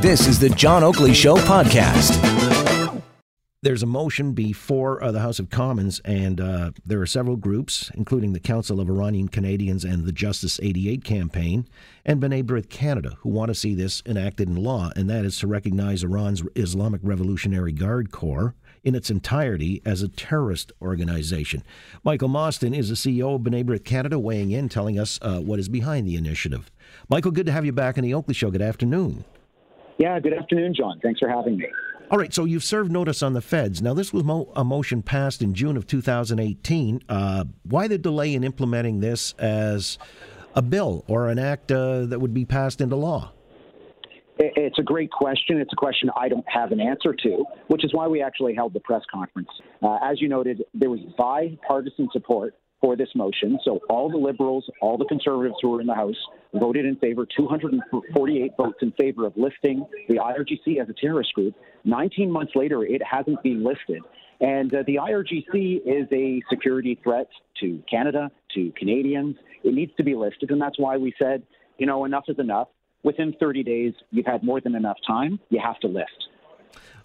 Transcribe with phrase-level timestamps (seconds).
[0.00, 2.22] This is the John Oakley Show podcast.
[3.62, 7.90] There's a motion before uh, the House of Commons, and uh, there are several groups,
[7.94, 11.66] including the Council of Iranian Canadians and the Justice 88 campaign,
[12.04, 15.36] and B'nai Brith Canada, who want to see this enacted in law, and that is
[15.38, 18.54] to recognize Iran's Islamic Revolutionary Guard Corps
[18.84, 21.64] in its entirety as a terrorist organization.
[22.04, 25.58] Michael Mostyn is the CEO of B'nai Brith Canada, weighing in, telling us uh, what
[25.58, 26.70] is behind the initiative.
[27.08, 28.50] Michael, good to have you back on the Oakley Show.
[28.50, 29.24] Good afternoon.
[29.98, 31.00] Yeah, good afternoon, John.
[31.02, 31.66] Thanks for having me.
[32.10, 33.82] All right, so you've served notice on the feds.
[33.82, 37.02] Now, this was mo- a motion passed in June of 2018.
[37.08, 39.98] Uh, why the delay in implementing this as
[40.54, 43.32] a bill or an act uh, that would be passed into law?
[44.38, 45.58] It's a great question.
[45.58, 48.74] It's a question I don't have an answer to, which is why we actually held
[48.74, 49.48] the press conference.
[49.82, 53.58] Uh, as you noted, there was bipartisan support for this motion.
[53.64, 56.16] So all the liberals, all the conservatives who were in the House
[56.54, 61.54] voted in favor, 248 votes in favor of listing the IRGC as a terrorist group.
[61.84, 64.02] 19 months later, it hasn't been listed.
[64.40, 67.28] And uh, the IRGC is a security threat
[67.60, 69.36] to Canada, to Canadians.
[69.64, 70.50] It needs to be listed.
[70.50, 71.42] And that's why we said,
[71.78, 72.68] you know, enough is enough.
[73.02, 75.38] Within 30 days, you've had more than enough time.
[75.48, 76.28] You have to list.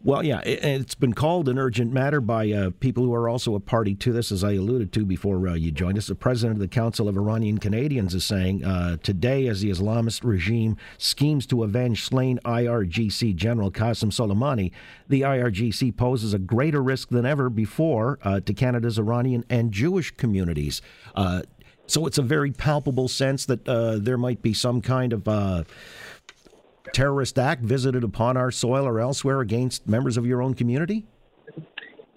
[0.00, 3.56] Well, yeah, it, has been called an urgent matter by uh, people who are also
[3.56, 6.06] a party to this, as I alluded to before uh, you joined us.
[6.06, 10.22] The president of the Council of Iranian Canadians is saying uh, today, as the Islamist
[10.22, 14.70] regime schemes to avenge slain IRGC General Qasem Soleimani,
[15.08, 20.12] the IRGC poses a greater risk than ever before uh, to Canada's Iranian and Jewish
[20.12, 20.80] communities.
[21.16, 21.42] Uh,
[21.88, 25.66] so it's a very palpable sense that uh, there might be some kind of
[26.92, 31.06] terrorist act visited upon our soil or elsewhere against members of your own community?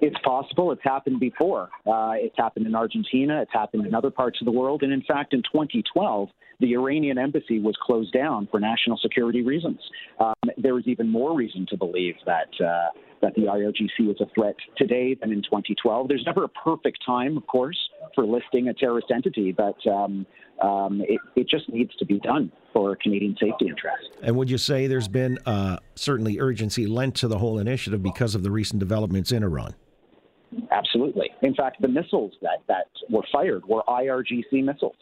[0.00, 0.72] It's possible.
[0.72, 1.68] It's happened before.
[1.86, 3.42] Uh, it's happened in Argentina.
[3.42, 4.82] It's happened in other parts of the world.
[4.82, 6.28] And in fact, in 2012,
[6.60, 9.78] the Iranian embassy was closed down for national security reasons.
[10.18, 12.48] Um, there is even more reason to believe that.
[12.64, 12.88] Uh,
[13.22, 16.08] that the IRGC is a threat today than in 2012.
[16.08, 17.76] There's never a perfect time, of course,
[18.14, 20.26] for listing a terrorist entity, but um,
[20.62, 24.08] um, it, it, just needs to be done for Canadian safety interests.
[24.22, 28.34] And would you say there's been uh, certainly urgency lent to the whole initiative because
[28.34, 29.74] of the recent developments in Iran?
[30.70, 31.30] Absolutely.
[31.42, 34.96] In fact, the missiles that, that were fired were IRGC missiles.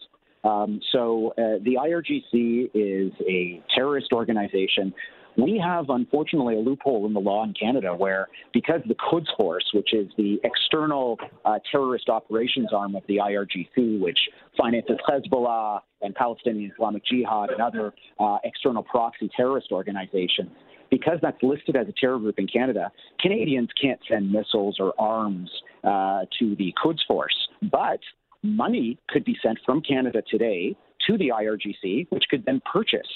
[0.45, 4.95] Um, so uh, the IRGC is a terrorist organization
[5.39, 9.65] we have, unfortunately, a loophole in the law in Canada where, because the Quds Force,
[9.73, 14.19] which is the external uh, terrorist operations arm of the IRGC, which
[14.57, 20.51] finances Hezbollah and Palestinian Islamic Jihad and other uh, external proxy terrorist organizations,
[20.91, 25.51] because that's listed as a terror group in Canada, Canadians can't send missiles or arms
[25.85, 27.49] uh, to the Quds Force.
[27.71, 28.01] But
[28.43, 30.77] money could be sent from Canada today
[31.07, 33.07] to the IRGC, which could then purchase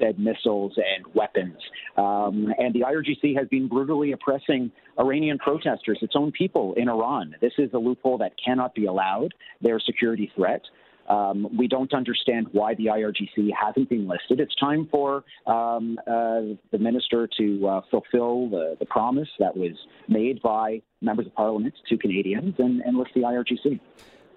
[0.00, 1.58] said missiles and weapons.
[1.96, 7.36] Um, and the IRGC has been brutally oppressing Iranian protesters, its own people in Iran.
[7.40, 9.34] This is a loophole that cannot be allowed.
[9.60, 10.62] They're a security threat.
[11.08, 14.38] Um, we don't understand why the IRGC hasn't been listed.
[14.38, 19.72] It's time for um, uh, the minister to uh, fulfill the, the, promise that was
[20.08, 23.80] made by members of parliament to Canadians and, and list the IRGC.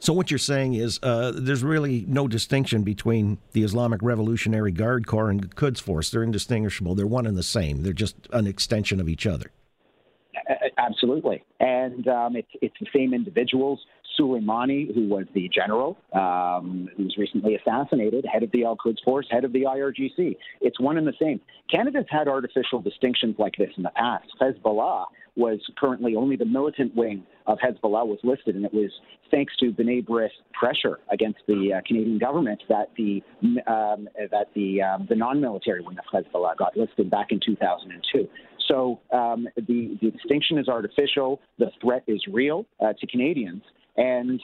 [0.04, 5.08] So what you're saying is uh, there's really no distinction between the Islamic Revolutionary Guard
[5.08, 6.10] Corps and Quds Force.
[6.10, 6.94] They're indistinguishable.
[6.94, 7.84] They're one and the same.
[7.84, 9.50] They're just an extension of each other.
[10.78, 13.80] Absolutely, and um, it's it's the same individuals.
[14.20, 19.00] Soleimani, who was the general um, who was recently assassinated, head of the Al Quds
[19.06, 20.36] Force, head of the IRGC.
[20.60, 21.40] It's one and the same.
[21.72, 24.26] Canada's had artificial distinctions like this in the past.
[24.42, 25.06] Hezbollah
[25.38, 28.92] was currently only the militant wing of Hezbollah was listed, and it was
[29.32, 33.22] thanks to B'nai Brith pressure against the uh, Canadian government that the
[33.68, 38.28] um, that the um, the non-military wing of Hezbollah got listed back in 2002.
[38.68, 41.42] So um, the the distinction is artificial.
[41.60, 43.64] The threat is real uh, to Canadians,
[43.98, 44.42] and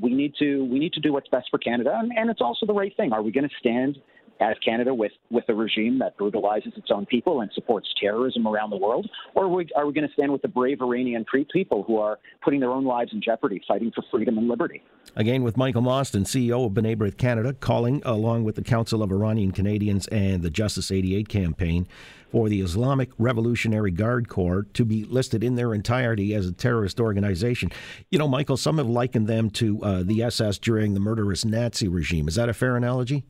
[0.00, 2.66] we need to we need to do what's best for Canada, and, and it's also
[2.66, 3.12] the right thing.
[3.12, 3.98] Are we going to stand
[4.40, 8.70] as Canada with, with a regime that brutalizes its own people and supports terrorism around
[8.70, 9.08] the world?
[9.34, 12.18] Or are we, are we going to stand with the brave Iranian people who are
[12.42, 14.82] putting their own lives in jeopardy, fighting for freedom and liberty?
[15.16, 19.10] Again, with Michael Mostyn, CEO of B'nai Brith Canada, calling along with the Council of
[19.10, 21.86] Iranian Canadians and the Justice 88 campaign
[22.30, 27.00] for the Islamic Revolutionary Guard Corps to be listed in their entirety as a terrorist
[27.00, 27.70] organization.
[28.10, 31.88] You know, Michael, some have likened them to uh, the SS during the murderous Nazi
[31.88, 32.28] regime.
[32.28, 33.24] Is that a fair analogy?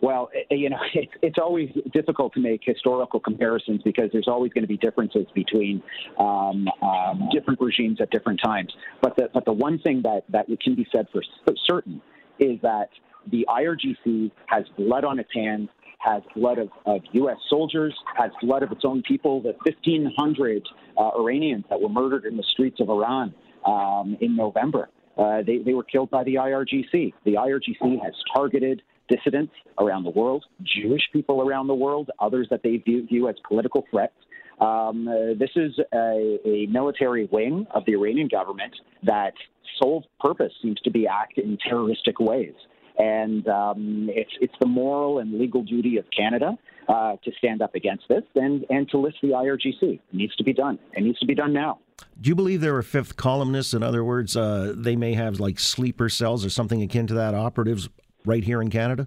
[0.00, 4.52] Well, eh, you know, it's, it's always difficult to make historical comparisons because there's always
[4.52, 5.82] going to be differences between
[6.18, 8.72] um, um, different regimes at different times.
[9.02, 11.22] But the, but the one thing that, that can be said for
[11.66, 12.00] certain
[12.38, 12.90] is that
[13.30, 15.68] the IRGC has blood on its hands
[15.98, 17.36] has blood of, of U.S.
[17.48, 19.42] soldiers, has blood of its own people.
[19.42, 23.34] The 1,500 uh, Iranians that were murdered in the streets of Iran
[23.66, 27.12] um, in November, uh, they, they were killed by the IRGC.
[27.24, 32.62] The IRGC has targeted dissidents around the world, Jewish people around the world, others that
[32.62, 34.14] they view, view as political threats.
[34.60, 38.74] Um, uh, this is a, a, military wing of the Iranian government
[39.04, 39.34] that
[39.80, 42.54] sole purpose seems to be act in terroristic ways.
[42.98, 46.58] And um, it's, it's the moral and legal duty of Canada
[46.88, 49.82] uh, to stand up against this and, and to list the IRGC.
[49.82, 50.80] It needs to be done.
[50.94, 51.78] It needs to be done now.
[52.20, 53.74] Do you believe there are fifth columnists?
[53.74, 57.34] In other words, uh, they may have like sleeper cells or something akin to that,
[57.34, 57.88] operatives
[58.28, 59.06] right here in Canada?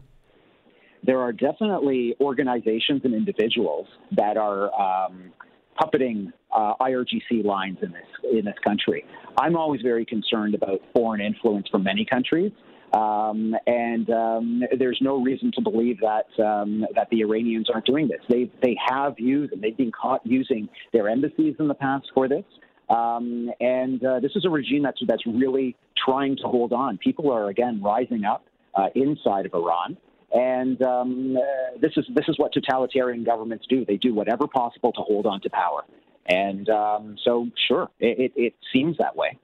[1.03, 3.87] There are definitely organizations and individuals
[4.17, 5.31] that are um,
[5.79, 9.05] puppeting uh, IRGC lines in this in this country.
[9.39, 12.51] I'm always very concerned about foreign influence from many countries.
[12.93, 18.07] Um, and um, there's no reason to believe that um, that the Iranians aren't doing
[18.07, 18.19] this.
[18.27, 22.27] They they have used and they've been caught using their embassies in the past for
[22.27, 22.43] this.
[22.89, 26.97] Um, and uh, this is a regime that's that's really trying to hold on.
[26.97, 28.43] People are again rising up
[28.75, 29.97] uh, inside of Iran.
[30.33, 33.83] And um, uh, this is this is what totalitarian governments do.
[33.85, 35.83] They do whatever possible to hold on to power.
[36.25, 39.37] And um, so, sure, it, it, it seems that way.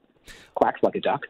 [0.56, 1.22] Quacks like a duck.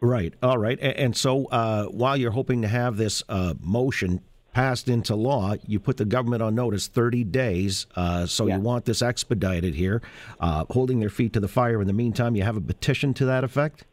[0.00, 0.34] Right.
[0.42, 0.78] All right.
[0.80, 4.20] And so uh, while you're hoping to have this uh, motion
[4.52, 7.86] passed into law, you put the government on notice 30 days.
[7.94, 8.56] Uh, so yeah.
[8.56, 10.02] you want this expedited here,
[10.40, 11.80] uh, holding their feet to the fire.
[11.80, 13.84] In the meantime, you have a petition to that effect?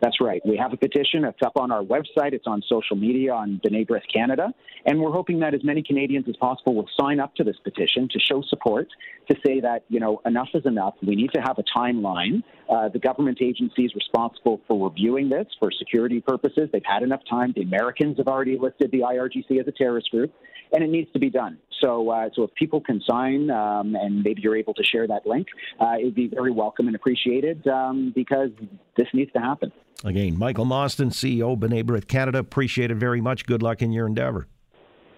[0.00, 0.40] That's right.
[0.46, 1.24] We have a petition.
[1.24, 2.32] It's up on our website.
[2.32, 4.52] It's on social media on B'nai Brith Canada.
[4.86, 8.08] And we're hoping that as many Canadians as possible will sign up to this petition
[8.12, 8.88] to show support,
[9.28, 10.94] to say that, you know, enough is enough.
[11.02, 12.42] We need to have a timeline.
[12.68, 17.52] Uh, the government agencies responsible for reviewing this for security purposes, they've had enough time.
[17.54, 20.32] The Americans have already listed the IRGC as a terrorist group,
[20.72, 21.58] and it needs to be done.
[21.80, 25.26] So, uh, so if people can sign um, and maybe you're able to share that
[25.26, 25.48] link,
[25.80, 28.50] uh, it would be very welcome and appreciated um, because
[28.96, 29.72] this needs to happen.
[30.04, 32.38] Again, Michael Mostyn, CEO, B'nai Brith Canada.
[32.38, 33.46] Appreciate it very much.
[33.46, 34.46] Good luck in your endeavor.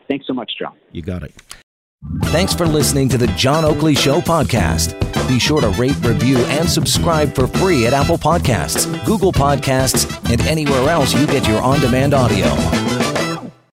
[0.08, 0.74] Thanks so much, John.
[0.90, 1.32] You got it.
[2.24, 4.98] Thanks for listening to the John Oakley Show podcast.
[5.28, 10.40] Be sure to rate, review, and subscribe for free at Apple Podcasts, Google Podcasts, and
[10.42, 13.01] anywhere else you get your on demand audio.